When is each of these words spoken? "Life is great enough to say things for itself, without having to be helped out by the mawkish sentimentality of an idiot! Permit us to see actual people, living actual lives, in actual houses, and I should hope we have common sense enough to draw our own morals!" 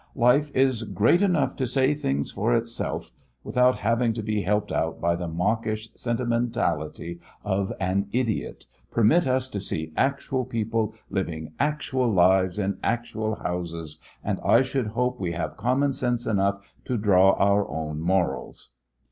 "Life 0.15 0.49
is 0.55 0.81
great 0.81 1.21
enough 1.21 1.55
to 1.57 1.67
say 1.67 1.93
things 1.93 2.31
for 2.31 2.55
itself, 2.55 3.11
without 3.43 3.75
having 3.81 4.13
to 4.13 4.23
be 4.23 4.41
helped 4.41 4.71
out 4.71 4.99
by 4.99 5.15
the 5.15 5.27
mawkish 5.27 5.89
sentimentality 5.93 7.19
of 7.43 7.71
an 7.79 8.07
idiot! 8.11 8.65
Permit 8.89 9.27
us 9.27 9.47
to 9.49 9.59
see 9.59 9.93
actual 9.95 10.43
people, 10.43 10.95
living 11.11 11.53
actual 11.59 12.11
lives, 12.11 12.57
in 12.57 12.79
actual 12.83 13.35
houses, 13.43 13.99
and 14.23 14.39
I 14.43 14.63
should 14.63 14.87
hope 14.87 15.19
we 15.19 15.33
have 15.33 15.55
common 15.55 15.93
sense 15.93 16.25
enough 16.25 16.59
to 16.85 16.97
draw 16.97 17.33
our 17.33 17.67
own 17.67 17.99
morals!" 18.01 18.71